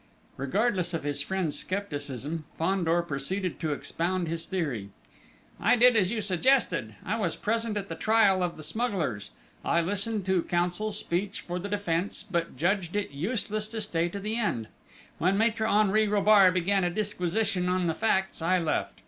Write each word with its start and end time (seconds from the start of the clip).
Regardless 0.35 0.95
of 0.95 1.03
his 1.03 1.21
friend's 1.21 1.59
scepticism, 1.59 2.45
Fandor 2.55 3.03
proceeded 3.03 3.59
to 3.59 3.71
expound 3.71 4.27
his 4.27 4.47
theory. 4.47 4.89
"I 5.59 5.75
did 5.75 5.95
as 5.95 6.09
you 6.09 6.23
suggested. 6.23 6.95
I 7.05 7.17
was 7.17 7.35
present 7.35 7.77
at 7.77 7.87
the 7.87 7.93
trial 7.93 8.41
of 8.41 8.57
the 8.57 8.63
smugglers: 8.63 9.29
I 9.63 9.79
listened 9.79 10.25
to 10.25 10.41
Counsel's 10.41 10.97
speech 10.97 11.41
for 11.41 11.59
the 11.59 11.69
defence, 11.69 12.23
but 12.23 12.57
judged 12.57 12.95
it 12.95 13.11
useless 13.11 13.67
to 13.67 13.79
stay 13.81 14.09
to 14.09 14.19
the 14.19 14.37
end. 14.37 14.69
When 15.19 15.37
Maître 15.37 15.67
Henri 15.69 16.07
Robart 16.07 16.55
began 16.55 16.83
a 16.83 16.89
disquisition 16.89 17.69
on 17.69 17.85
the 17.85 17.93
facts, 17.93 18.41
I 18.41 18.57
left. 18.57 18.95